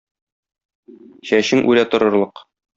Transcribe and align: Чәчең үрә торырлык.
Чәчең 1.33 1.63
үрә 1.73 1.87
торырлык. 1.95 2.47